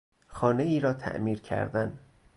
[0.27, 1.99] خانهای را تعمیر کردن